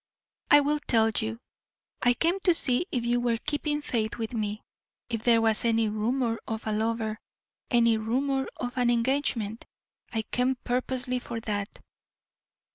"I 0.49 0.61
will 0.61 0.79
tell 0.87 1.11
you. 1.15 1.39
I 2.01 2.15
came 2.15 2.39
to 2.39 2.55
see 2.55 2.87
if 2.91 3.05
you 3.05 3.19
were 3.19 3.37
keeping 3.37 3.83
faith 3.83 4.17
with 4.17 4.33
me, 4.33 4.63
if 5.09 5.21
there 5.21 5.41
was 5.41 5.63
any 5.63 5.89
rumor 5.89 6.39
of 6.47 6.65
a 6.65 6.71
lover, 6.71 7.19
any 7.69 7.97
rumor 7.97 8.47
of 8.57 8.77
an 8.79 8.89
engagement. 8.89 9.63
I 10.11 10.23
came 10.23 10.55
purposely 10.63 11.19
for 11.19 11.39
that." 11.41 11.83